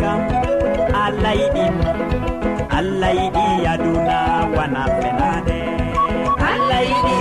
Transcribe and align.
kam 0.00 0.20
allah 1.04 1.32
yiɗi 1.40 1.66
allah 2.78 3.10
yiɗi 3.20 3.46
aduna 3.72 4.18
wana 4.56 4.82
fenade. 4.98 5.58
Allah 6.50 6.80
yiɗi 6.90 7.16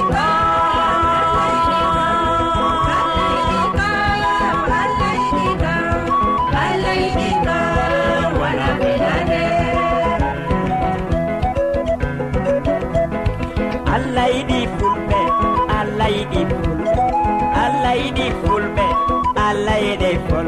allah 13.95 14.27
yiɗi 14.35 14.59
fulɓe 14.77 15.19
allah 15.79 16.09
yiɗi 16.17 16.41
fulɓe 16.51 16.93
allah 17.63 17.93
yiɗi 18.01 18.25
fulɓe 18.41 18.85
allah 19.47 19.77
yiɗi 19.85 20.11
fol 20.27 20.47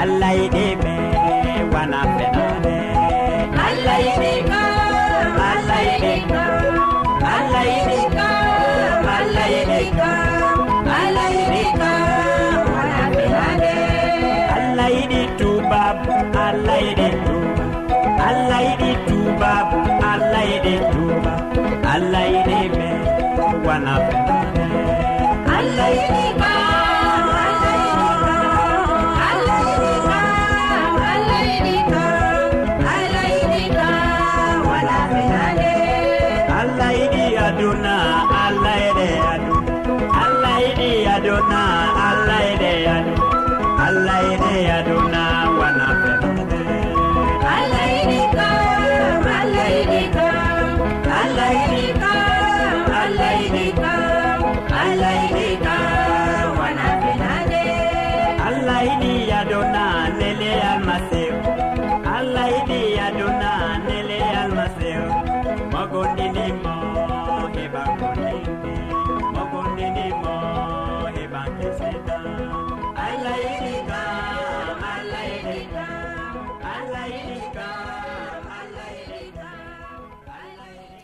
allah 0.00 0.32
yiɗe 0.40 0.64
ɓe 0.82 0.89
bana 1.80 2.00
feɗade 2.16 2.76
allah 3.66 3.98
yiɗi 4.06 4.32
ka 4.50 4.62
allah 5.50 5.80
yiɗi 5.88 6.14
ka 6.30 6.42
allah 7.34 7.62
yiɗi 7.72 8.00
ka 8.16 8.28
allah 9.16 9.46
yiɗi 9.54 9.80
ka 9.98 10.10
allah 10.98 11.28
yiɗi 11.36 11.62
ka 11.80 11.92
bana 12.74 13.04
feɗade 13.16 13.72
allah 14.56 14.88
yiɗi 14.96 15.20
tubab 15.38 15.96
allah 16.46 16.78
yiɗi 16.86 17.08
tuba 17.24 17.64
allah 18.28 18.60
yiɗi 18.68 18.90
tubab 19.08 19.68
allah 20.12 20.42
yiɗi 20.50 20.74
tuba 20.92 21.09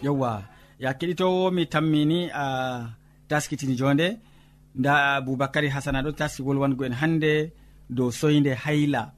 yewwa 0.07 0.43
ya 0.79 0.91
keɗitowo 0.99 1.51
mi 1.57 1.67
tammini 1.67 2.31
a 2.33 2.45
taskitini 3.29 3.75
jonde. 3.77 4.09
Nda 4.75 4.93
aboubacary 5.17 5.69
hasana 5.69 6.03
ɗo 6.03 6.13
taski 6.13 6.43
wolwango 6.43 6.85
en 6.85 6.93
hannde 7.01 7.53
dow 7.91 8.11
soyde 8.11 8.53
hayla 8.55 9.13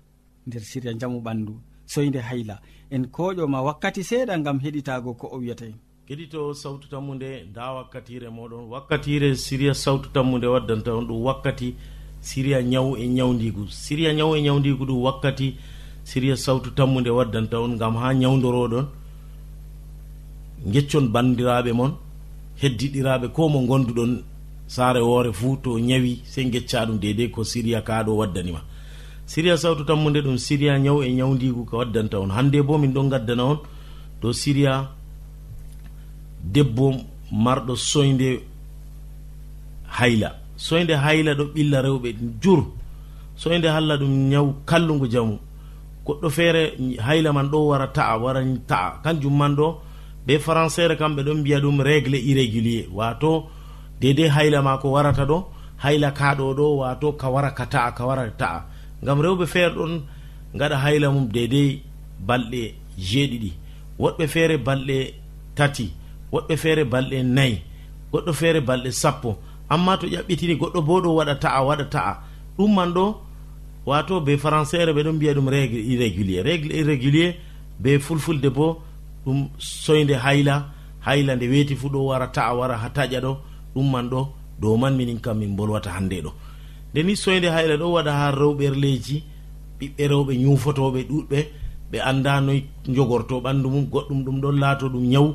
nder 0.46 0.62
siriya 0.62 0.92
jamu 1.00 1.20
ɓandu. 1.20 1.54
Soyde 1.86 2.20
hayla. 2.28 2.60
En 2.90 3.02
koƴoma 3.14 3.62
wakkati 3.62 4.02
seeɗa 4.04 4.38
gam 4.44 4.58
heɗitago 4.64 5.14
ko 5.20 5.26
o 5.32 5.38
wiyata 5.38 5.66
en. 5.66 5.74
Keɗito 6.06 6.54
sawtu 6.54 6.88
tammude 6.88 7.44
nda 7.50 7.72
wakkatire 7.76 8.28
moɗon. 8.30 8.68
Wakkatire 8.72 9.34
siriya 9.36 9.74
sawtu 9.74 10.08
tammude 10.14 10.46
waddanta 10.46 10.94
on 10.94 11.06
ɗum 11.08 11.22
wakkati 11.26 11.74
siriya 12.20 12.62
ñaw 12.62 12.96
e 12.96 13.06
ñawdigu 13.08 13.66
siriya 13.68 14.12
ñaw 14.14 14.30
e 14.36 14.40
ñawdigu 14.46 14.84
ɗum 14.86 15.02
wakkati 15.06 15.56
siriya 16.04 16.36
sawtu 16.36 16.70
tammude 16.70 17.10
waddanta 17.10 17.60
on 17.60 17.76
gam 17.76 17.94
ha 17.96 18.14
ñawdoroɗon 18.14 18.86
geccon 20.66 21.08
bandiraɓe 21.12 21.72
moon 21.72 21.92
heddiɗiraɓe 22.60 23.28
ko 23.32 23.48
mo 23.48 23.60
gonduɗon 23.66 24.22
saare 24.66 25.00
woore 25.00 25.32
fuu 25.32 25.56
to 25.62 25.78
ñawi 25.78 26.20
sey 26.24 26.50
gecca 26.50 26.86
ɗum 26.86 26.98
dedei 26.98 27.30
ko 27.30 27.44
siriya 27.44 27.80
kaɗo 27.82 28.16
waddanima 28.16 28.60
siriya 29.28 29.56
sawtu 29.58 29.84
tammude 29.84 30.20
ɗum 30.24 30.36
siriya 30.38 30.78
ñaw 30.78 30.98
e 31.04 31.12
ñawdigu 31.12 31.64
ko 31.68 31.76
waddanta 31.78 32.16
on. 32.20 32.30
Hande 32.30 32.62
bo 32.66 32.78
min 32.78 32.92
ɗon 32.94 33.08
gaddana 33.12 33.44
on 33.44 33.58
dow 34.22 34.32
siriya 34.32 34.88
debbo 36.54 36.86
marɗo 37.44 37.74
soyde 37.76 38.40
hayla. 39.98 40.30
Soyde 40.56 40.94
hayla 41.04 41.34
ɗo 41.38 41.44
ɓilla 41.54 41.78
rewɓe 41.82 42.08
jur. 42.42 42.60
Soyde 43.36 43.66
halla 43.68 43.96
ɗum 44.00 44.12
ñaw 44.30 44.46
kallugu 44.66 45.06
jamu. 45.12 45.36
Goɗɗo 46.06 46.28
feere 46.30 46.62
hayla 47.06 47.32
man 47.32 47.48
ɗo 47.52 47.58
wara 47.68 47.86
ta'a 47.88 48.16
wara 48.18 48.40
ta'a. 48.66 49.00
Kanjum 49.04 49.36
man 49.36 49.54
ɗo 49.56 49.66
be 50.28 50.36
françaire 50.38 50.94
kamɓe 51.00 51.22
ɗon 51.26 51.38
mbiya 51.40 51.58
ɗum 51.60 51.80
régle 51.80 52.18
irrégulier. 52.30 52.84
Wato 52.92 53.48
dede 54.00 54.28
hayla 54.28 54.62
ma 54.62 54.76
ko 54.78 54.90
warata 54.92 55.24
ɗo 55.24 55.38
hayla 55.82 56.10
kaɗo 56.18 56.54
ɗo 56.58 56.66
wato 56.80 57.12
ka 57.20 57.28
wara 57.34 57.50
ka 57.58 57.64
ta'a 57.66 57.90
ka 57.96 58.04
wara 58.06 58.28
ta'a. 58.40 58.60
Gam 59.02 59.18
rewɓe 59.20 59.46
feere 59.46 59.72
ɗon 59.74 60.02
gaɗa 60.54 60.76
hayla 60.84 61.10
mum 61.10 61.28
dedei 61.32 61.80
balɗe 62.26 62.74
jeeɗiɗi. 62.98 63.50
Woɗɓe 63.98 64.26
feere 64.28 64.56
balɗe 64.58 65.14
tati 65.56 65.86
woɗɓe 66.32 66.56
feere 66.62 66.84
balɗe 66.84 67.22
nayi 67.22 67.62
goɗɗo 68.12 68.32
feere 68.32 68.60
balɗe 68.60 68.90
sappo. 68.92 69.38
Amma 69.70 69.96
to 69.96 70.06
ƴaɓɓitini 70.06 70.54
goɗɗo 70.60 70.80
bo 70.86 71.00
ɗo 71.00 71.10
waɗa 71.18 71.34
ta'a 71.40 71.60
waɗa 71.64 71.84
ta'a. 71.90 72.12
Ɗum 72.58 72.74
man 72.74 72.92
ɗo 72.92 73.16
wato 73.86 74.20
be 74.20 74.36
françaire 74.36 74.92
ɓe 74.92 75.02
ɗon 75.04 75.16
mbiya 75.16 75.32
ɗum 75.34 75.48
régle 75.48 75.80
irrégulier. 75.92 76.42
Régle 76.44 76.72
irrégulier 76.80 77.34
be 77.80 77.98
fulfulde 77.98 78.50
bo 78.52 78.82
ɗum 79.24 79.48
soyde 79.58 80.14
hayla 80.24 80.54
hayla 81.06 81.36
nde 81.36 81.46
weeti 81.48 81.74
fuu 81.76 81.88
ɗo 81.88 82.06
wara 82.10 82.26
ta'a 82.26 82.52
wara 82.54 82.76
ha 82.76 82.88
taƴa 82.96 83.20
ɗo 83.20 83.32
ɗum 83.74 83.90
man 83.92 84.08
ɗo 84.10 84.28
dow 84.60 84.76
man 84.76 84.96
minin 84.96 85.20
kam 85.20 85.38
min 85.38 85.56
bolwata 85.56 85.90
hannde 85.90 86.22
ɗo. 86.24 86.30
Nde 86.92 87.02
ni 87.02 87.16
soyde 87.16 87.48
hayla 87.54 87.76
ɗo 87.76 87.86
waɗa 87.96 88.12
ha 88.20 88.26
rewɓerleji 88.32 89.22
ɓiɓɓe 89.78 90.02
rewɓe 90.10 90.32
ñufotoɓe 90.42 91.00
ɗuɗɓe 91.10 91.38
ɓe 91.90 91.98
annda 92.10 92.40
noy 92.40 92.60
jogorto 92.94 93.40
ɓanndu 93.44 93.68
mum 93.70 93.84
goɗɗum 93.92 94.24
ɗum 94.24 94.40
ɗon 94.42 94.56
laato 94.62 94.86
ɗum 94.88 95.04
ñaw 95.12 95.26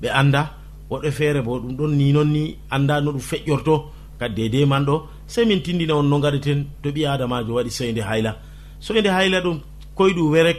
ɓe 0.00 0.08
annda 0.20 0.42
woɗɓe 0.90 1.10
feere 1.10 1.40
bo 1.42 1.58
ɗum 1.62 1.76
ɗon 1.78 1.92
ni 1.96 2.12
noon 2.12 2.28
ni 2.32 2.56
annda 2.70 3.00
no 3.00 3.10
ɗum 3.12 3.20
feƴƴorto 3.30 3.74
kadi 4.18 4.48
dede 4.50 4.66
man 4.66 4.84
ɗo 4.84 4.94
sey 5.26 5.44
min 5.46 5.60
tindina 5.62 5.94
on 5.96 6.08
no 6.10 6.18
gaɗeten 6.20 6.64
to 6.82 6.90
ɓi 6.90 7.06
adamajo 7.06 7.54
waɗi 7.54 7.70
soyde 7.70 8.00
hayla. 8.02 8.36
Soyde 8.80 9.08
hayla 9.08 9.40
ɗum 9.40 9.58
koyɗu 9.96 10.22
werek 10.32 10.58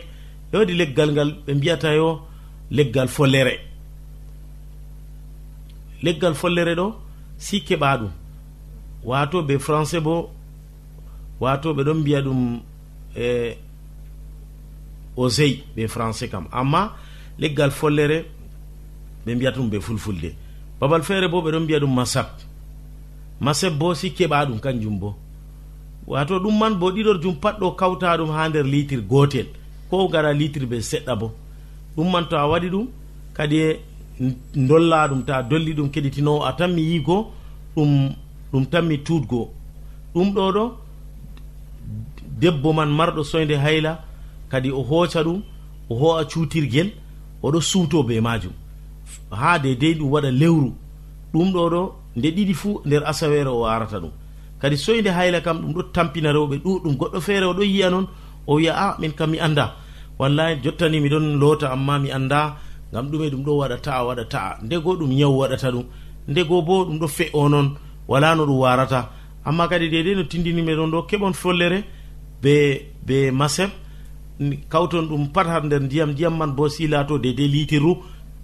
ɓe 0.51 0.57
waɗi 0.59 0.73
leggal 0.79 1.11
ngal 1.11 1.29
ɓe 1.45 1.51
mbiyata 1.55 1.95
yo 1.95 2.21
leggal 2.71 3.07
follere. 3.07 3.59
Leggal 6.01 6.35
follere 6.35 6.75
ɗo 6.75 6.95
si 7.37 7.61
keɓa 7.61 7.97
ɗum. 7.97 8.11
Wato 9.03 9.41
ɓe 9.41 9.57
français 9.59 9.99
bo 10.01 10.29
wato 11.39 11.73
ɓe 11.73 11.83
ɗon 11.83 11.97
mbiya 11.99 12.21
ɗum 12.21 12.61
e 13.15 13.57
osey 15.17 15.63
ɓe 15.75 15.87
français 15.87 16.29
kam. 16.29 16.47
Amma 16.51 16.95
leggal 17.37 17.71
follere 17.71 18.25
ɓe 19.25 19.35
mbiyata 19.35 19.59
ɗum 19.59 19.69
ɓe 19.69 19.79
fulfulde. 19.81 20.35
Babal 20.79 21.03
feere 21.03 21.27
bo 21.27 21.41
ɓe 21.41 21.51
ɗon 21.51 21.63
mbiya 21.63 21.79
ɗum 21.79 21.93
masab 21.93 22.27
masab 23.39 23.73
bo 23.77 23.93
si 23.95 24.11
keɓa 24.11 24.45
ɗum 24.45 24.59
kanjum 24.59 24.99
bo. 24.99 25.15
Wato 26.07 26.39
ɗum 26.39 26.57
man 26.57 26.75
bo 26.79 26.91
ɗiɗor 26.91 27.21
jum 27.21 27.35
pat 27.35 27.59
ɗo 27.59 27.71
kawta 27.75 28.17
ɗum 28.17 28.31
ha 28.31 28.49
nder 28.49 28.63
litre 28.65 29.01
gotel. 29.01 29.47
Ko 29.89 30.07
gara 30.07 30.33
litre 30.33 30.65
ɓe 30.65 30.81
seɗɗa 30.81 31.15
bo. 31.19 31.31
ɗum 31.95 32.11
man 32.11 32.25
to 32.29 32.35
a 32.37 32.47
waɗi 32.47 32.69
ɗum 32.69 32.87
kadi 33.33 33.55
e 33.57 33.79
dolla 34.55 35.07
ɗum 35.07 35.23
ta 35.25 35.41
dolli 35.43 35.73
ɗum 35.73 35.89
keɗitinowo 35.93 36.43
a 36.45 36.51
tanmi 36.57 36.81
yigo 36.81 37.31
ɗum 37.75 37.91
ɗum 38.51 38.65
tanmi 38.71 38.97
tuutgoo 39.05 39.47
ɗum 40.13 40.33
ɗo 40.35 40.51
ɗo 40.55 40.63
debbo 42.39 42.73
man 42.73 42.89
marɗo 42.89 43.23
soyde 43.23 43.55
hayla 43.57 43.99
kadi 44.51 44.69
o 44.71 44.81
hooca 44.83 45.23
ɗum 45.23 45.41
o 45.89 45.95
ho'a 45.95 46.25
cuutirgel 46.25 46.89
oɗo 47.43 47.59
suuto 47.61 48.03
be 48.03 48.19
majum 48.21 48.53
ha 49.31 49.57
de 49.59 49.75
dey 49.75 49.93
ɗum 49.95 50.09
waɗa 50.11 50.31
lewru. 50.31 50.73
Ɗum 51.33 51.51
ɗo 51.53 51.69
ɗo 51.69 51.81
nde 52.15 52.27
ɗiɗi 52.35 52.53
fuu 52.53 52.81
nder 52.85 53.03
asawere 53.05 53.47
o 53.49 53.65
arata 53.65 53.99
ɗum. 53.99 54.11
Kadi 54.61 54.77
soyde 54.77 55.07
hayla 55.09 55.41
kam 55.41 55.57
ɗum 55.61 55.73
ɗo 55.73 55.81
tampina 55.93 56.31
rewɓe 56.33 56.57
ɗuɗum 56.63 56.95
goɗɗo 56.99 57.19
feere 57.21 57.45
oɗo 57.45 57.63
yiya 57.63 57.89
noon 57.89 58.07
o 58.47 58.55
wiya 58.55 58.73
a 58.73 58.81
ah, 58.89 58.95
min 58.99 59.11
kam 59.11 59.29
mi 59.31 59.39
anda 59.39 59.75
wallahi 60.19 60.55
jottani 60.63 60.99
miɗon 61.01 61.25
loota 61.41 61.71
amma 61.71 61.99
mi 61.99 62.11
annda 62.11 62.55
ngam 62.91 63.05
ɗume 63.11 63.29
ɗum 63.31 63.43
ɗo 63.45 63.51
waɗa 63.61 63.77
ta'a 63.85 64.03
waɗa 64.07 64.25
ta'a 64.33 64.57
ndego 64.65 64.91
ɗum 64.99 65.09
nyawu 65.17 65.37
waɗata 65.41 65.69
ɗum. 65.71 65.85
Ndego 66.27 66.61
bo 66.61 66.85
ɗum 66.85 66.99
ɗo 66.99 67.07
fe'o 67.07 67.49
noon 67.49 67.67
wala 68.07 68.35
no 68.35 68.45
ɗum 68.45 68.59
warata 68.59 69.09
amma 69.45 69.67
kadi 69.67 69.89
dedei 69.89 70.15
no 70.15 70.23
tindini 70.23 70.61
meɗon 70.61 70.91
ɗo 70.91 70.99
keɓon 71.09 71.33
follere 71.33 71.83
be 72.41 72.53
be 73.05 73.31
maseb 73.31 73.69
kawton 74.69 75.05
ɗum 75.09 75.31
pat 75.33 75.47
har 75.47 75.63
nder 75.65 75.81
ndiyam 75.81 76.11
ndiyam 76.11 76.35
man 76.37 76.51
bo 76.55 76.69
si 76.69 76.87
laato 76.87 77.17
dedei 77.17 77.47
litiru 77.47 77.97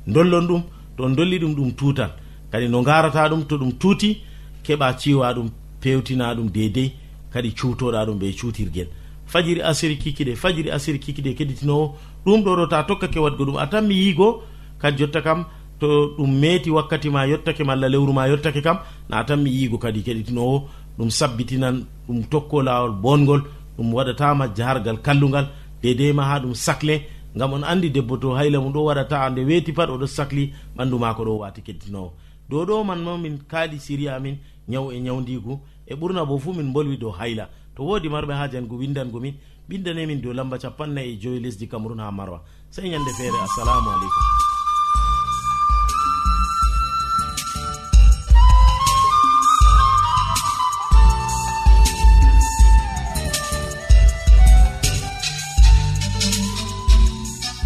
dollon 0.08 0.46
ɗum 0.48 0.62
to 0.98 1.10
dolli 1.10 1.38
ɗum 1.40 1.54
ɗum 1.56 1.72
tutan 1.76 2.10
kadi 2.52 2.68
no 2.70 2.82
garata 2.84 3.30
ɗum 3.30 3.44
to 3.48 3.58
ɗum 3.58 3.72
tuuti 3.80 4.18
keɓa 4.64 4.94
ciwa 5.00 5.34
ɗum 5.36 5.50
pewtina 5.82 6.34
ɗum 6.36 6.50
dedei 6.52 6.94
kadi 7.34 7.50
cuutoɗa 7.58 8.06
ɗum 8.08 8.18
ɓe 8.20 8.28
cuutirguel 8.40 8.88
fajiri 9.36 9.62
asiri 9.62 9.96
kikiɗe 9.98 10.34
fajiri 10.42 10.70
asiri 10.72 11.00
kikiɗe 11.00 11.32
keɗitinowo 11.38 11.86
ɗum 12.26 12.40
ɗo 12.46 12.52
ɗo 12.60 12.66
ta 12.72 12.84
tokkake 12.88 13.20
wadgo 13.20 13.44
ɗum. 13.46 13.58
A 13.64 13.68
tan 13.68 13.84
mi 13.88 13.96
yigo 13.96 14.44
kadi 14.80 14.98
jotta 15.00 15.22
kam 15.22 15.40
to 15.80 15.88
ɗum 16.18 16.32
meeti 16.42 16.70
wakkati 16.72 17.10
ma 17.10 17.26
yottake 17.28 17.64
malla 17.68 17.88
lewru 17.90 18.14
ma 18.14 18.28
yottake 18.32 18.62
kam 18.64 18.78
na 19.10 19.24
tan 19.28 19.44
mi 19.44 19.50
yigo 19.52 19.78
kadi 19.78 20.00
keɗitinowo 20.08 20.58
ɗum 20.98 21.10
sabbitinan 21.10 21.84
ɗum 22.08 22.24
tokko 22.32 22.62
lawol 22.64 22.92
bongol 23.04 23.42
ɗum 23.78 23.88
waɗatama 23.94 24.48
jahargal 24.56 24.98
kallugal 25.06 25.48
dedei 25.82 26.14
ma 26.14 26.24
ha 26.30 26.40
ɗum 26.40 26.54
sacle 26.56 26.96
gam 27.36 27.54
on 27.54 27.64
andi 27.64 27.90
debbo 27.92 28.16
to 28.18 28.30
hayla 28.40 28.58
mum 28.62 28.72
ɗo 28.74 28.82
waɗata 28.88 29.30
nde 29.32 29.42
weeti 29.50 29.72
pat 29.74 29.90
oɗo 29.90 30.08
sahli 30.08 30.54
ɓandu 30.78 30.96
mako 31.00 31.24
ɗo 31.28 31.34
wati 31.44 31.62
keɗitinowo 31.62 32.10
dow 32.50 32.64
ɗo 32.66 32.84
man 32.86 33.04
ma 33.04 33.18
min 33.18 33.36
kaali 33.52 33.80
siri 33.80 34.08
amin 34.08 34.38
ñaw 34.70 34.92
e 34.96 35.00
ñawdigu 35.00 35.60
e 35.88 35.94
ɓurna 36.00 36.26
bo 36.26 36.40
fuu 36.40 36.54
min 36.54 36.72
bolwi 36.74 36.98
dow 36.98 37.12
hayla. 37.12 37.50
to 37.76 37.84
woodi 37.84 38.10
marɓe 38.10 38.34
haaji 38.34 38.58
an 38.58 38.68
go 38.68 38.76
windangomin 38.78 39.36
ɓindanemin 39.70 40.22
dow 40.22 40.34
lamba 40.34 40.58
capannayi 40.58 41.14
e 41.14 41.18
joyi 41.22 41.40
lesdi 41.40 41.68
cameron 41.68 42.00
ha 42.00 42.12
marwa. 42.12 42.40
Sey 42.70 42.90
ñande 42.90 43.12
feere 43.18 43.38
assalamu 43.44 43.90
aleykum. 43.90 44.24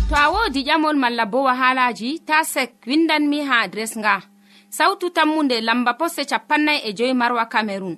To 0.09 0.15
a 0.15 0.31
wodi 0.33 0.63
ƴamol 0.63 0.97
malla 0.97 1.25
bo 1.25 1.43
wahalaji 1.43 2.19
ta 2.25 2.43
sek 2.43 2.71
windanmi 2.87 3.39
ha 3.47 3.61
adres 3.65 3.93
nga. 3.97 4.21
Sautu 4.69 5.09
tammunde 5.09 5.61
lamba 5.61 5.93
poste 5.93 6.25
capannay 6.25 6.79
e 6.87 6.93
joyi 6.93 7.13
marwa 7.13 7.45
camerun 7.45 7.97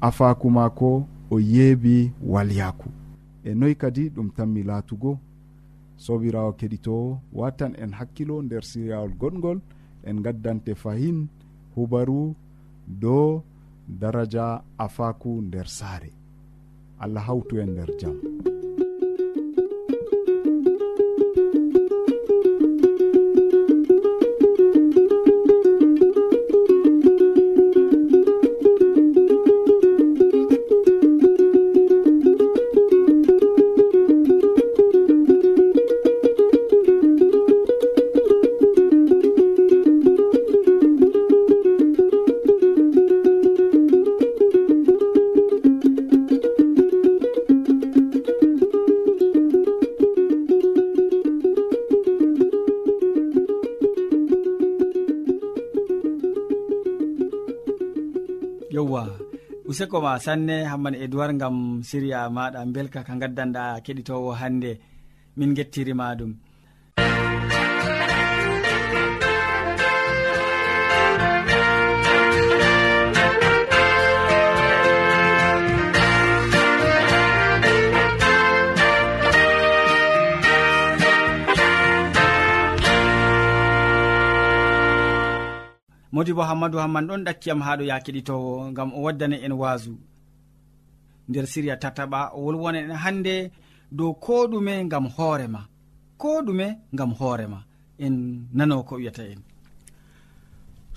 afaku 0.00 0.50
maako 0.50 1.06
o 1.30 1.40
yeebi 1.40 2.12
walyaku 2.32 2.88
e 3.44 3.54
noyi 3.54 3.74
kadi 3.74 4.08
ɗum 4.14 4.28
tanmi 4.36 4.62
laatugo 4.62 5.18
sobirawo 6.04 6.52
keɗitowo 6.58 7.18
watan 7.32 7.72
en 7.82 7.92
hakkilo 7.98 8.42
nder 8.42 8.62
siryawol 8.70 9.12
goɗgol 9.20 9.58
en 10.08 10.16
gaddante 10.24 10.74
fahin 10.74 11.18
hubaru 11.74 12.34
dow 13.02 13.42
daraja 14.00 14.62
afaku 14.78 15.42
nder 15.42 15.66
saare. 15.68 16.10
Allah 17.00 17.22
hawtu 17.26 17.58
en 17.60 17.70
nder 17.74 17.90
jam. 18.00 18.16
useko 59.80 59.98
ma 60.04 60.20
sanne 60.20 60.56
hamman 60.70 60.94
edoird 61.04 61.38
gam 61.40 61.56
siriya 61.88 62.28
maɗa 62.36 62.60
belka 62.74 63.00
ka 63.06 63.14
gaddanɗa 63.16 63.80
keɗitowo 63.84 64.30
hande 64.40 64.72
min 65.36 65.54
gettirima 65.56 66.06
ɗum. 66.18 66.32
modi 86.20 86.32
bo 86.36 86.42
hammadou 86.50 86.80
hamman 86.84 87.04
ɗon 87.08 87.22
ɗakkiyam 87.26 87.60
haɗo 87.66 87.82
ya 87.90 87.96
keɗitowo 88.04 88.50
gam 88.76 88.90
o 88.96 89.00
waddani 89.06 89.36
en 89.46 89.52
wasu 89.62 89.92
nder 91.28 91.46
siriya 91.52 91.76
tataɓa 91.82 92.20
o 92.36 92.38
wolwona 92.44 92.78
en 92.84 92.92
hande 93.04 93.34
dow 93.98 94.12
ko 94.24 94.34
ɗume 94.52 94.74
gam 94.92 95.06
hoorema 95.16 95.60
ko 96.20 96.28
ɗume 96.46 96.66
gam 96.98 97.10
hoorema 97.18 97.58
en 98.04 98.14
nano 98.56 98.76
ko 98.88 98.94
wiyata 99.00 99.22
en. 99.32 99.40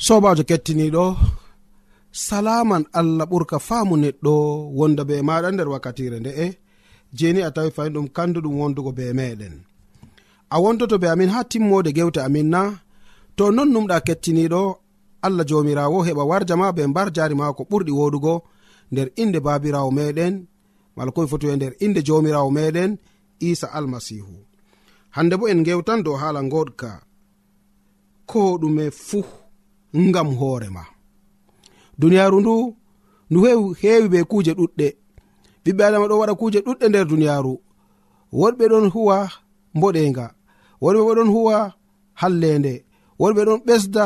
Sobajo 0.05 0.43
kettiniɗo 0.49 1.05
salaman 2.25 2.83
allah 2.99 3.25
ɓurka 3.31 3.57
faamu 3.67 3.95
neɗɗo 4.03 4.33
wonda 4.77 5.03
be 5.09 5.15
maɗa 5.27 5.47
nder 5.53 5.67
wakkatire 5.73 6.17
nde'e 6.19 6.45
jeni 7.17 7.39
a 7.47 7.49
tawi 7.55 7.69
fayin 7.75 7.93
ɗum 7.95 8.07
kanduɗum 8.15 8.55
wondugo 8.61 8.91
be 8.97 9.03
meɗen 9.19 9.55
a 10.53 10.55
wondoto 10.63 10.95
be 11.01 11.07
amin 11.13 11.29
ha 11.33 11.39
timmode 11.51 11.89
gewte 11.97 12.19
amin 12.27 12.47
na 12.53 12.61
to 13.37 13.43
non 13.55 13.69
numɗa 13.73 13.97
kettiniɗo 14.07 14.61
allah 15.25 15.45
jomirawo 15.49 15.97
heɓa 16.07 16.23
warjama 16.29 16.67
be 16.75 16.83
mbar 16.91 17.07
jari 17.15 17.35
mako 17.35 17.61
ɓurɗi 17.69 17.91
woɗugo 17.99 18.33
nder 18.91 19.07
inde 19.21 19.39
babirawo 19.45 19.89
meɗen 19.97 20.33
mala 20.95 21.11
komi 21.15 21.27
foti 21.31 21.47
e 21.47 21.55
nder 21.55 21.73
inde 21.85 21.99
jomirawo 22.07 22.49
meɗen 22.57 22.91
isa 23.49 23.67
almasihu. 23.77 24.35
Hande 25.15 25.35
bo 25.39 25.45
en 25.51 25.63
gewtan 25.65 26.03
dow 26.05 26.15
hala 26.21 26.41
goɗka 26.53 26.89
ko 28.29 28.41
ɗume 28.61 28.85
fuu 29.07 29.25
ngam 30.07 30.29
hoorema 30.39 30.83
duniyaru 31.99 32.37
ndu 32.41 32.55
ndu 33.29 33.39
heewi 33.81 34.07
be 34.13 34.19
kuuje 34.29 34.51
ɗuɗɗe. 34.59 34.87
Ɓiɓɓe 35.63 35.83
adama 35.87 36.07
ɗo 36.09 36.15
waɗa 36.21 36.33
kuuje 36.39 36.59
ɗuɗɗe 36.65 36.85
nder 36.89 37.05
duniyaru. 37.09 37.53
Woɗɓe 38.39 38.65
ɗon 38.71 38.85
huwa 38.93 39.17
mboɗenga 39.75 40.25
woɗɓe 40.83 41.01
bo 41.05 41.11
ɗon 41.17 41.29
huwa 41.35 41.57
hallende 42.21 42.73
woɗɓe 43.19 43.41
ɗon 43.47 43.59
ɓesda 43.67 44.05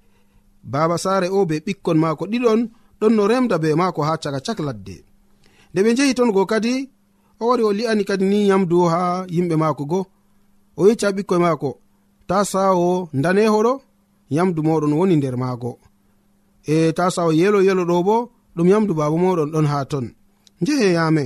baba 0.63 0.97
saare 0.97 1.27
o 1.29 1.45
be 1.45 1.55
ɓikkon 1.65 1.97
maako 2.03 2.23
ɗiɗon 2.31 2.61
ɗon 2.99 3.13
no 3.15 3.23
remda 3.31 3.57
be 3.63 3.69
maako 3.75 4.01
ha 4.07 4.13
caka 4.23 4.39
cak 4.45 4.59
ladde. 4.67 4.95
Nde 5.71 5.79
ɓe 5.83 5.89
njehi 5.93 6.13
ton 6.17 6.31
go 6.35 6.45
kadi 6.51 6.73
o 7.39 7.43
wari 7.49 7.63
o 7.63 7.71
li'ani 7.77 8.03
kadi 8.09 8.25
ni 8.31 8.47
yamdu 8.49 8.77
ha 8.93 9.25
yimɓe 9.35 9.55
maako 9.61 9.83
go. 9.91 9.99
O 10.79 10.87
yecca 10.87 11.07
ɓikkoye 11.15 11.41
maako 11.45 11.69
ta 12.29 12.37
sawo 12.51 13.09
ndanehoɗo 13.13 13.73
yamdu 14.35 14.59
moɗon 14.67 14.93
woni 14.99 15.15
nder 15.17 15.35
maago. 15.41 15.71
E 16.73 16.93
ta 16.97 17.05
sawo 17.15 17.31
yelo 17.39 17.59
yelo 17.67 17.83
ɗo 17.89 18.03
bo 18.07 18.15
ɗum 18.55 18.67
yamdu 18.71 18.93
baba 18.99 19.15
moɗon 19.23 19.49
ɗon 19.53 19.67
ha 19.71 19.85
ton. 19.91 20.05
Njehe 20.61 20.87
yame 20.97 21.25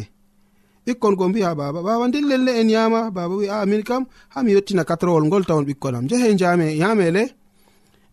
ɓikkon 0.86 1.16
go 1.18 1.30
mbiha 1.30 1.56
baba 1.56 1.80
baba 1.88 2.08
nde 2.08 2.20
lelle 2.22 2.52
en 2.62 2.70
yama 2.70 3.00
baba 3.16 3.36
wi 3.36 3.48
a 3.50 3.66
min 3.66 3.84
kam 3.84 4.04
ha 4.34 4.44
mi 4.44 4.52
yettina 4.56 4.84
katrowol 4.90 5.24
ngol 5.26 5.44
tawon 5.48 5.66
ɓikkonam 5.70 6.04
njehe 6.06 6.28
jame 6.40 6.68
yamele 6.82 7.24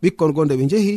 ɓikkon 0.03 0.31
go 0.35 0.45
nde 0.45 0.55
ɓe 0.59 0.65
njehi 0.67 0.97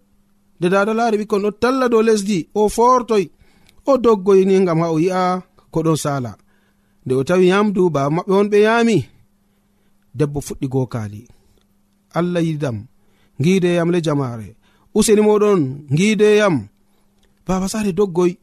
de 0.61 0.67
daɗo 0.73 0.91
laari 0.99 1.17
ɓikkon 1.21 1.41
ɗo 1.45 1.51
talla 1.61 1.85
dow 1.91 2.03
lesdi 2.07 2.37
o 2.59 2.69
fortoy 2.75 3.25
o 3.89 3.91
doggoyni 4.03 4.65
gam 4.67 4.79
ha 4.83 4.87
o 4.95 4.97
yi'a 5.05 5.23
ko 5.73 5.79
ɗon 5.85 5.99
sala 6.03 6.31
nde 7.03 7.13
o 7.19 7.23
tawi 7.27 7.45
yamdu 7.53 7.89
baba 7.95 8.09
maɓɓe 8.15 8.33
on 8.39 8.47
ɓe 8.51 8.59
yami 8.67 8.97
debbo 10.17 10.39
fuɗɗi 10.47 10.67
gokali 10.73 11.21
allah 12.17 12.43
yidam 12.47 12.77
gideyam 13.43 13.89
le 13.93 13.99
jamare 14.05 14.47
useni 14.97 15.21
moɗon 15.27 15.61
gideyam 15.97 16.55
baba 17.47 17.65
sare 17.73 17.91
doggoy 17.99 18.33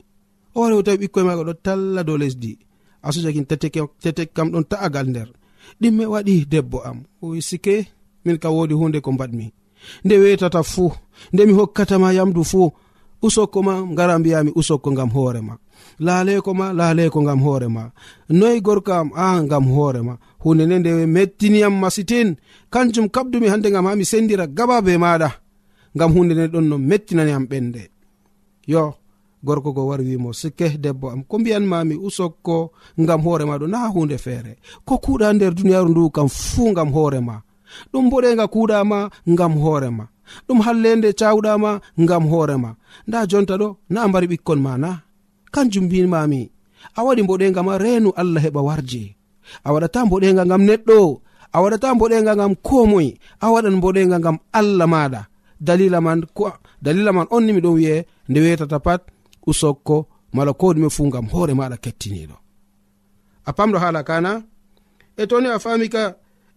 o 0.58 0.60
wari 0.62 0.74
o 0.74 0.82
tawi 0.82 0.98
ɓikkoye 1.02 1.24
maga 1.26 1.42
ɗo 1.48 1.54
talla 1.64 2.02
dow 2.04 2.18
lesdi. 2.22 2.58
Asujakin 3.06 3.46
tetek 4.02 4.30
kam 4.34 4.48
ɗon 4.52 4.64
ta'agal 4.70 5.06
nder. 5.10 5.28
Ɗimme 5.80 6.04
waɗi 6.12 6.34
debbo 6.52 6.78
am. 6.88 6.98
O 7.22 7.40
sike 7.40 7.74
min 8.24 8.38
kam 8.42 8.52
wodi 8.56 8.74
hunde 8.74 8.98
ko 9.00 9.10
mbaɗmi. 9.12 9.46
Nde 10.04 10.14
wetata 10.22 10.62
fuu 10.62 10.92
nde 11.32 11.46
mi 11.46 11.52
hokkatama 11.52 12.12
yamdu 12.12 12.44
fuu 12.44 12.72
usokko 13.22 13.62
ma 13.62 13.82
ngara 13.82 14.18
mbiyami 14.18 14.52
usokko 14.54 14.92
ngam 14.92 15.10
hoorema 15.10 15.56
laaleko 15.98 16.54
ma 16.54 16.72
laaleko 16.72 17.22
ngam 17.22 17.40
hoorema 17.42 17.90
noyi 18.28 18.60
gorko 18.60 18.92
am 18.92 19.10
a 19.16 19.42
ngam 19.42 19.64
hoorema 19.74 20.18
hunde 20.38 20.66
nde 20.66 20.78
nde 20.78 21.06
mettiniyam 21.06 21.78
masitin 21.78 22.36
kanjum 22.70 23.08
kabdumi 23.08 23.48
hande 23.48 23.70
ngam 23.70 23.86
ha 23.86 23.96
mi 23.96 24.04
sendira 24.04 24.46
gaba 24.46 24.82
be 24.82 24.96
maɗa 24.98 25.30
ngam 25.96 26.12
hunde 26.12 26.34
nde 26.34 26.46
ɗon 26.52 26.64
no 26.68 26.78
mettinaniyam 26.78 27.44
ɓende. 27.50 27.82
Yo 28.66 28.94
gorko 29.44 29.72
go 29.72 29.86
wari 29.86 30.04
wimo 30.04 30.32
sikke 30.32 30.78
debbo 30.78 31.10
am 31.10 31.22
ko 31.24 31.38
mbiyanmami 31.38 31.94
usokko 31.96 32.70
ngam 33.00 33.20
hoorema 33.22 33.58
ɗo 33.58 33.66
na 33.66 33.88
hunde 33.88 34.18
feere. 34.18 34.56
Ko 34.84 34.94
kuuɗa 34.98 35.32
nder 35.32 35.54
duniyaru 35.54 35.88
ndu 35.88 36.10
kam 36.10 36.28
fuu 36.28 36.70
ngam 36.72 36.92
hoorema 36.92 37.42
ɗum 37.92 38.10
boɗenga 38.10 38.46
kuuɗama 38.46 39.10
ngam 39.28 39.52
hoorema 39.58 40.08
ɗum 40.46 40.58
hallende 40.66 41.08
cawɗama 41.20 41.70
ngam 42.02 42.24
hoorema 42.30 42.70
nda 43.08 43.18
jonta 43.30 43.54
ɗo 43.60 43.68
na 43.92 44.08
mbari 44.08 44.26
ɓikkon 44.32 44.60
ma 44.66 44.72
na. 44.82 44.90
Kanjum 45.54 45.84
mbimami 45.86 46.40
a 46.98 47.00
waɗi 47.06 47.22
mboɗenga 47.24 47.60
ma 47.66 47.74
reenu 47.82 48.10
allah 48.20 48.42
heɓa 48.44 48.60
warje 48.68 49.02
a 49.66 49.68
waɗata 49.74 49.98
mboɗenga 50.06 50.42
ngam 50.48 50.62
neɗɗo 50.68 50.98
a 51.54 51.58
waɗata 51.62 51.88
mboɗenga 51.96 52.32
ngam 52.38 52.52
komoy 52.66 53.08
a 53.40 53.46
waɗan 53.52 53.74
mboɗenga 53.80 54.16
ngam 54.22 54.36
allah 54.58 54.86
maɗa. 54.94 55.20
Dalila 55.66 55.98
man 56.06 56.20
ko 56.36 56.52
dalila 56.84 57.10
man 57.16 57.26
on 57.34 57.42
ni 57.44 57.52
miɗon 57.56 57.74
wi'e 57.78 57.96
nde 58.28 58.38
wetata 58.44 58.78
pat 58.86 59.00
usokko 59.50 59.96
mala 60.36 60.52
ko 60.60 60.66
ɗume 60.74 60.88
fuu 60.94 61.06
ngam 61.10 61.26
hoore 61.32 61.54
maɗa 61.60 61.76
kettiniɗo. 61.84 62.36
A 63.48 63.50
pamɗo 63.56 63.78
haala 63.82 64.02
kana? 64.08 64.32
E 65.16 65.26
toni 65.30 65.48
a 65.48 65.58
fami 65.58 65.88
ka 65.94 66.04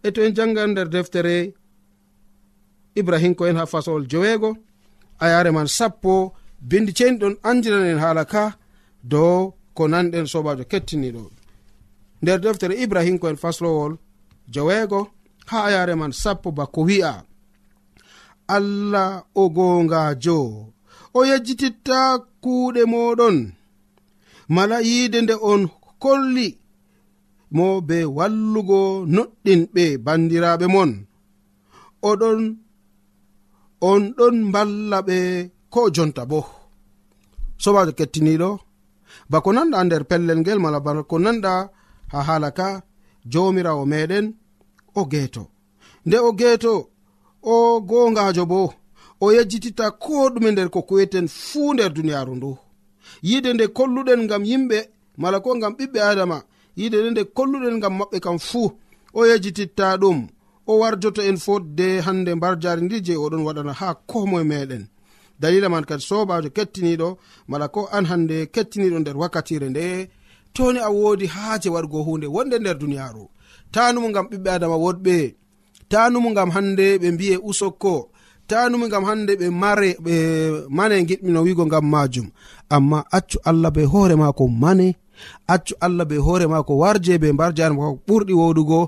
e 0.06 0.10
to 0.14 0.20
en 0.26 0.34
jangan 0.38 0.70
nder 0.72 0.88
deftere 0.94 1.36
ibrahim 2.96 3.36
ko 3.36 3.46
en 3.48 3.58
ha 3.58 3.66
fasolol 3.66 4.08
joweego. 4.08 4.58
A 5.20 5.28
yare 5.30 5.52
man 5.52 5.68
sappo. 5.68 6.34
Bindi 6.62 6.94
ceniɗon 6.94 7.36
andiran 7.44 7.86
en 7.86 8.00
haala 8.00 8.26
ka. 8.26 8.58
Dow 9.04 9.54
ko 9.74 9.88
nanɗen 9.88 10.28
sobajo 10.28 10.64
kettiniɗo. 10.72 11.24
Nder 12.22 12.40
deftere 12.40 12.76
ibrahim 12.84 13.18
ko 13.20 13.28
en 13.30 13.38
faslowol 13.44 13.98
joweego 14.54 15.00
ha 15.50 15.58
a 15.68 15.72
yare 15.72 15.96
man 15.96 16.12
sappo 16.12 16.52
bako 16.52 16.82
wi'a. 16.88 17.24
Allah 18.48 19.24
o 19.36 19.50
gongajo 19.50 20.40
o 21.14 21.20
yejjititta 21.26 22.20
kuuɗe 22.44 22.82
moɗon 22.94 23.38
mala 24.50 24.78
yiide 24.82 25.22
nde 25.22 25.36
on 25.52 25.62
kolli 26.04 26.58
mo 27.52 27.82
be 27.88 27.98
wallugo 28.18 29.06
noɗɗinɓe 29.16 29.84
bandiraɓe 30.06 30.66
mon. 30.74 30.92
Oɗon 32.10 32.40
on 33.90 34.02
ɗon 34.18 34.36
mballa 34.50 34.98
ɓe 35.08 35.18
ko 35.74 35.82
jonta 35.96 36.24
bo. 36.32 36.40
Sobajo 37.64 37.92
kettiniɗo 37.98 38.50
bako 39.32 39.50
nanɗa 39.56 39.80
nder 39.86 40.04
pellel 40.10 40.40
ngel 40.42 40.60
mala 40.64 40.80
bako 40.86 41.16
nanɗa 41.26 41.54
ha 42.12 42.20
hala 42.28 42.50
ka 42.58 42.68
jomirawo 43.32 43.84
meɗen 43.92 44.26
o 45.00 45.02
geeto. 45.12 45.44
Nde 46.06 46.18
o 46.28 46.30
geeto 46.40 46.74
o 47.54 47.56
gongajo 47.90 48.44
bo 48.52 48.62
o 49.24 49.26
yejjititta 49.36 49.86
ko 50.04 50.14
ɗume 50.34 50.50
nder 50.52 50.70
ko 50.74 50.80
kuweten 50.90 51.28
fuu 51.28 51.74
nder 51.74 51.92
duniyaaru 51.96 52.34
ndu. 52.36 52.52
Yide 53.30 53.50
nde 53.54 53.66
kolluɗen 53.78 54.22
ngam 54.26 54.44
yimɓe 54.50 54.78
mala 55.22 55.38
ko 55.44 55.50
ngam 55.58 55.74
ɓiɓɓe 55.78 56.00
adama 56.10 56.38
yide 56.80 56.98
nde 57.02 57.10
nde 57.12 57.24
kolluɗen 57.36 57.76
ngam 57.78 57.94
maɓɓe 58.00 58.18
kam 58.26 58.38
fuu 58.50 58.68
o 59.14 59.26
yejjititta 59.30 59.86
ɗum. 60.02 60.20
o 60.72 60.80
warjoto 60.82 61.22
en 61.30 61.38
fodde 61.46 61.88
hande 62.06 62.32
mbar 62.36 62.54
jari 62.64 62.82
ndi 62.86 62.98
je 63.06 63.14
oɗon 63.26 63.42
waɗana 63.48 63.74
ha 63.80 63.88
komoe 64.10 64.44
meɗen. 64.52 64.84
Dalila 65.42 65.70
man 65.74 65.86
kadi 65.90 66.04
sobajo 66.10 66.50
kettiniɗo 66.58 67.10
mala 67.50 67.68
ko 67.74 67.82
an 67.98 68.06
hande 68.12 68.38
kettiniɗo 68.54 68.98
nder 69.00 69.18
wakkatire 69.22 69.68
nde 69.70 69.86
toni 70.56 70.80
a 70.80 70.90
wodi 70.98 71.26
haaje 71.36 71.70
wargo 71.76 72.00
hunde 72.08 72.28
wonde 72.36 72.56
nder 72.60 72.78
duniyaru 72.82 73.24
tanumu 73.74 74.08
gam 74.16 74.26
ɓiɓɓe 74.32 74.50
adama 74.56 74.76
woɗɓe 74.84 75.16
tanumu 75.92 76.30
gam 76.38 76.50
hande 76.56 76.86
ɓe 77.02 77.08
mbiye 77.16 77.36
usokko 77.50 77.94
tanumu 78.50 78.86
gam 78.92 79.04
hande 79.10 79.34
ɓe 79.40 79.48
mare 79.62 79.90
ɓe 80.06 80.14
mane 80.78 80.96
giɗmino 81.08 81.40
wigo 81.46 81.66
gam 81.74 81.86
majum 81.94 82.28
amma 82.76 83.00
accu 83.18 83.38
allah 83.50 83.72
be 83.76 83.84
hoore 83.92 84.16
mako 84.22 84.44
mane 84.64 84.88
accu 85.54 85.74
allah 85.86 86.06
be 86.10 86.16
hoore 86.26 86.46
mako 86.54 86.74
warje 86.82 87.14
be 87.22 87.28
mbar 87.36 87.52
jarmako 87.58 88.00
ɓurɗi 88.08 88.34
wodugo 88.42 88.80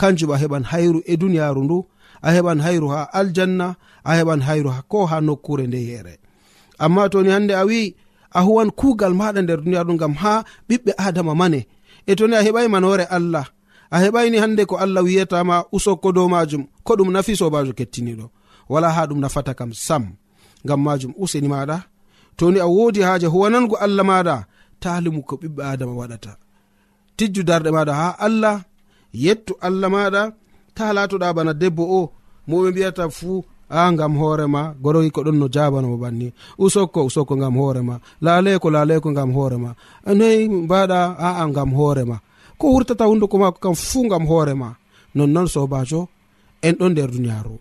kanjum 0.00 0.30
a 0.30 0.36
heɓan 0.42 0.64
hayru 0.70 0.98
e 1.06 1.14
duniyaaru 1.20 1.60
ndu 1.64 1.78
a 2.22 2.28
heɓan 2.34 2.58
hayru 2.64 2.88
ha 2.94 3.00
aljanna 3.18 3.66
a 4.04 4.12
heɓan 4.18 4.40
hayru 4.46 4.70
ko 4.90 4.98
ha 5.10 5.16
nokkure 5.26 5.66
nde 5.66 5.78
yere 5.90 6.14
amma 6.84 7.02
toni 7.12 7.30
hande 7.34 7.52
a 7.54 7.64
wi'i 7.68 7.94
a 8.32 8.40
huwan 8.46 8.70
kuugal 8.78 9.14
maɗa 9.20 9.40
nder 9.42 9.58
duniyaaru 9.64 9.92
ngam 9.96 10.14
ha 10.22 10.32
ɓiɓɓe 10.68 10.92
adama 11.06 11.32
mane. 11.40 11.60
E 12.06 12.12
toni 12.18 12.34
a 12.36 12.42
heɓai 12.46 12.66
manore 12.72 13.04
allah 13.16 13.46
a 13.90 13.96
heɓaini 14.02 14.36
hande 14.42 14.62
ko 14.70 14.74
allah 14.84 15.02
wiyatama 15.06 15.56
usokko 15.76 16.08
dow 16.16 16.28
majum 16.34 16.62
ko 16.86 16.92
ɗum 16.98 17.10
nafi 17.14 17.32
sobajo 17.40 17.72
kettiniɗo 17.78 18.26
wala 18.72 18.88
ha 18.96 19.02
ɗum 19.08 19.18
nafata 19.22 19.52
kam 19.58 19.72
sam 19.86 20.04
ngam 20.64 20.80
majum 20.86 21.12
useni 21.22 21.48
maɗa 21.54 21.76
toni 22.38 22.58
a 22.60 22.66
wodi 22.74 23.00
haaje 23.06 23.26
huwanango 23.32 23.76
allah 23.84 24.04
maɗa 24.10 24.36
talimu 24.82 25.20
ko 25.28 25.34
ɓiɓɓe 25.40 25.62
adama 25.72 25.92
waɗata. 26.00 26.30
Tijju 27.16 27.42
darɗe 27.48 27.70
maɗa 27.76 27.92
ha 28.00 28.08
allah 28.26 28.56
yettu 29.12 29.52
allah 29.66 29.90
maɗa 29.94 30.22
ta 30.76 30.92
latoɗa 30.96 31.28
bana 31.36 31.52
debbo 31.60 31.82
o 31.98 32.12
moɓe 32.48 32.68
mbiyata 32.70 33.04
fuu 33.18 33.44
a 33.68 33.92
gam 33.98 34.14
hoorema 34.20 34.74
goroyi 34.82 35.10
ko 35.10 35.20
ɗon 35.26 35.36
no 35.40 35.46
jabanamo 35.54 35.96
banni. 36.02 36.32
Usokko 36.58 37.00
usokko 37.08 37.34
gam 37.36 37.54
hoorema 37.60 37.94
laleko 38.22 38.68
laleko 38.70 39.08
gam 39.12 39.30
hoorema 39.36 39.70
noyi 40.18 40.48
mbaɗa 40.48 40.98
aa 41.26 41.46
gam 41.56 41.70
hoorema 41.78 42.16
ko 42.58 42.64
wurtata 42.72 43.04
hunduko 43.10 43.36
mako 43.38 43.58
kam 43.64 43.74
fuu 43.74 44.08
gam 44.08 44.24
hoorema 44.30 44.68
nonnoon 45.16 45.48
sobajo 45.54 46.00
en 46.62 46.74
ɗon 46.78 46.90
nder 46.92 47.10
duniyaru 47.10 47.54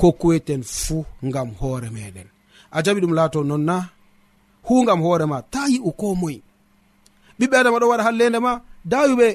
ko 0.00 0.06
kuweten 0.20 0.62
fuu 0.62 1.04
gam 1.34 1.48
hoore 1.60 1.88
meɗen. 1.96 2.28
A 2.72 2.78
jaɓi 2.84 3.00
ɗum 3.02 3.14
laato 3.18 3.38
nonna 3.44 3.76
hu 4.66 4.84
gam 4.86 5.00
hoorema 5.04 5.42
ta 5.52 5.60
yi'u 5.72 5.90
ko 6.00 6.14
moye 6.14 6.40
ɓiɓɓe 7.38 7.56
adama 7.60 7.78
ɗo 7.82 7.86
waɗa 7.92 8.04
hallende 8.06 8.38
ma 8.46 8.52
dawiɓe 8.92 9.28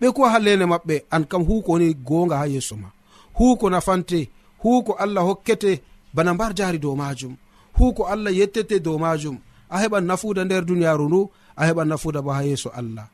ɓe 0.00 0.06
kuwa 0.14 0.28
ha 0.32 0.38
maɓɓe 0.72 0.94
an 1.14 1.24
kam 1.30 1.42
huko 1.48 1.72
woni 1.72 1.94
gonga 1.94 2.36
ha 2.40 2.46
yeeso 2.46 2.76
ma. 2.76 2.88
Huko 3.38 3.70
nafante 3.70 4.28
huko 4.62 4.92
allah 4.92 5.22
hokkete 5.24 5.80
bana 6.14 6.34
mbar 6.34 6.52
jaari 6.54 6.78
dow 6.78 6.94
majum 6.96 7.36
huko 7.78 8.02
allah 8.12 8.32
yettete 8.38 8.80
dow 8.80 8.98
majum 8.98 9.36
a 9.70 9.76
heɓan 9.82 10.04
nafuda 10.08 10.44
nder 10.44 10.62
duniyaru 10.64 11.04
ndu 11.08 11.20
a 11.56 11.62
heɓan 11.68 11.88
nafuda 11.88 12.22
bo 12.22 12.30
ha 12.32 12.42
yeeso 12.42 12.68
allah. 12.80 13.06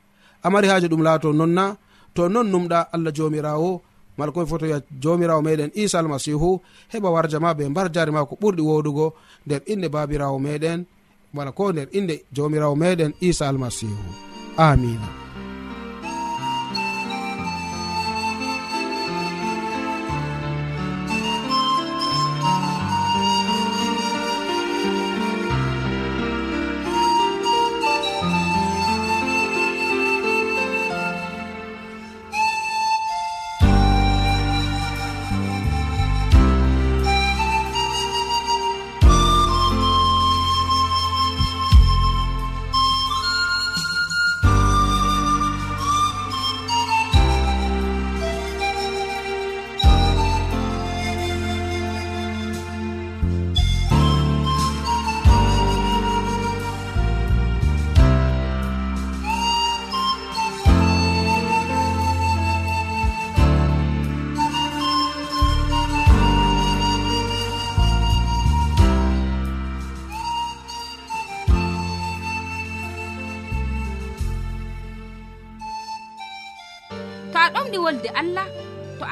Amari 0.43 0.67
haji 0.67 0.87
ɗum 0.87 1.03
laato 1.03 1.33
nonna 1.33 1.65
to 2.13 2.29
non 2.29 2.47
numɗa 2.51 2.79
allah 2.93 3.11
jomirawo 3.17 3.81
mala 4.17 4.31
komi 4.31 4.47
foto 4.49 4.65
wiya 4.65 4.81
jomirawo 5.01 5.41
meɗen 5.41 5.71
isa 5.75 5.99
almasihu 5.99 6.61
heɓa 6.93 7.09
warja 7.15 7.39
ma 7.39 7.53
ɓe 7.57 7.63
mbar 7.69 7.87
jari 7.93 8.11
ma 8.11 8.25
ko 8.29 8.35
ɓurɗi 8.41 8.61
woɗugo 8.69 9.05
nder 9.45 9.61
inde 9.71 9.87
babirawo 9.93 10.37
meɗen 10.45 10.79
wala 11.35 11.51
ko 11.57 11.63
nder 11.71 11.87
inde 11.97 12.15
jomirawo 12.35 12.75
meɗen 12.81 13.11
isa 13.21 13.43
almasihu 13.49 14.03
amina 14.57 15.26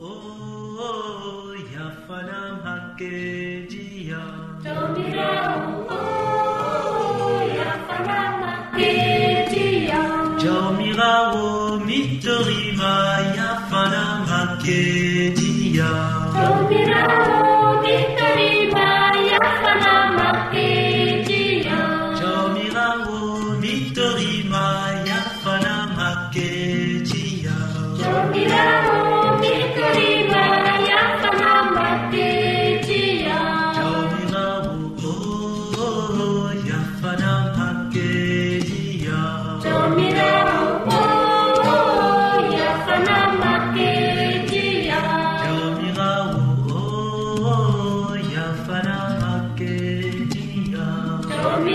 o 0.00 1.54
yafanam 1.74 2.54
hakkejiya 2.66 4.22
tawmira 4.64 5.28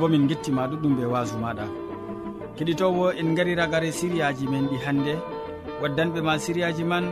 bo 0.00 0.08
min 0.08 0.26
gettima 0.26 0.66
ɗuɗɗum 0.66 0.96
be 0.96 1.04
wasu 1.04 1.36
maɗa. 1.36 1.64
Keɗitowo 2.56 3.12
en 3.20 3.34
gari 3.36 3.54
ragare 3.54 3.92
siriyaji 3.92 4.48
men 4.48 4.64
ɗi 4.68 4.76
hannde 4.84 5.14
waddanɓe 5.82 6.20
ma 6.22 6.38
siriyaji 6.38 6.84
man 6.84 7.04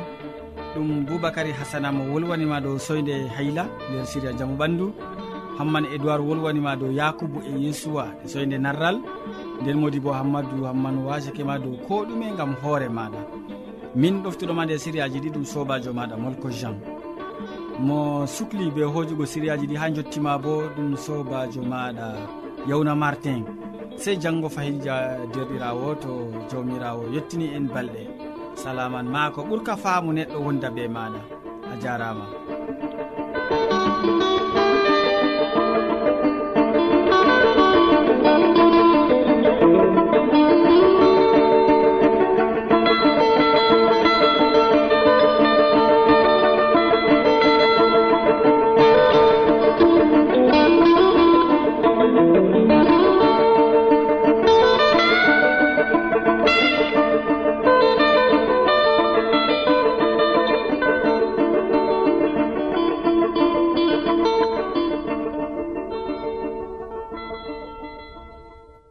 ɗum 0.74 1.04
boubacary 1.06 1.52
hasana 1.52 1.92
mo 1.92 2.04
wolwanima 2.12 2.60
dow 2.60 2.78
soyde 2.78 3.28
hayla 3.36 3.68
nder 3.90 4.06
siria 4.06 4.32
jaamu 4.32 4.56
ɓandu. 4.56 4.92
Hamman 5.58 5.84
édoird 5.94 6.22
wolwanima 6.24 6.76
dow 6.76 6.90
yakubu 6.90 7.40
e 7.44 7.60
yesuwa 7.60 8.06
e 8.24 8.28
soyde 8.28 8.56
narral. 8.58 9.00
Nden 9.60 9.76
modi 9.76 10.00
bo 10.00 10.12
hammadou 10.12 10.64
hamman 10.64 11.04
wasakema 11.04 11.58
dow 11.58 11.76
ko 11.86 12.04
ɗume 12.08 12.36
gam 12.36 12.54
hoore 12.62 12.88
maɗa. 12.88 13.20
Min 13.94 14.22
ɗoftuɗoma 14.22 14.64
nde 14.64 14.78
siriyaji 14.78 15.20
ɗi 15.20 15.30
ɗum 15.34 15.44
sobajo 15.44 15.92
maɗa 15.92 16.16
molko 16.16 16.48
jean. 16.50 16.76
Mo 17.80 18.26
sukli 18.26 18.70
be 18.70 18.82
hojugo 18.82 19.26
siriyaji 19.26 19.66
ɗi 19.66 19.76
ha 19.76 19.90
jottima 19.90 20.38
bo 20.38 20.62
ɗum 20.76 20.96
sobajo 20.96 21.60
maɗa. 21.62 22.47
yawna 22.68 22.94
martin 23.02 23.44
sey 23.96 24.16
janggo 24.22 24.48
fayija 24.48 24.94
derɗirawo 25.32 25.88
to 26.02 26.12
jawmirawo 26.50 27.04
yettini 27.14 27.46
en 27.56 27.66
balɗe. 27.74 28.02
Salaman 28.62 29.06
ma 29.14 29.30
ko 29.30 29.40
ɓurka 29.48 29.76
faamu 29.82 30.12
neɗɗo 30.12 30.38
wonda 30.44 30.68
be 30.76 30.82
maɗa 30.96 31.20
a 31.72 31.74
jarama 31.82 32.26